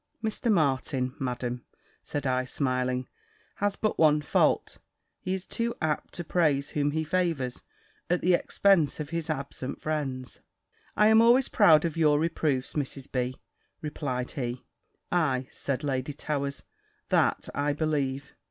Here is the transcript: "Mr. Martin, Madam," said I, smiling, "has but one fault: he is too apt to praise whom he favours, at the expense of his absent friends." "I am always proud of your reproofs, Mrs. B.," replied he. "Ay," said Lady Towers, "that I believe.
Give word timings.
"Mr. 0.23 0.51
Martin, 0.51 1.13
Madam," 1.19 1.63
said 2.03 2.25
I, 2.25 2.43
smiling, 2.43 3.07
"has 3.57 3.75
but 3.75 3.99
one 3.99 4.23
fault: 4.23 4.79
he 5.19 5.35
is 5.35 5.45
too 5.45 5.75
apt 5.79 6.15
to 6.15 6.23
praise 6.23 6.69
whom 6.69 6.89
he 6.89 7.03
favours, 7.03 7.61
at 8.09 8.21
the 8.21 8.33
expense 8.33 8.99
of 8.99 9.11
his 9.11 9.29
absent 9.29 9.79
friends." 9.79 10.39
"I 10.97 11.05
am 11.09 11.21
always 11.21 11.49
proud 11.49 11.85
of 11.85 11.97
your 11.97 12.19
reproofs, 12.19 12.73
Mrs. 12.73 13.11
B.," 13.11 13.37
replied 13.79 14.31
he. 14.31 14.63
"Ay," 15.11 15.47
said 15.51 15.83
Lady 15.83 16.13
Towers, 16.13 16.63
"that 17.09 17.47
I 17.53 17.71
believe. 17.73 18.33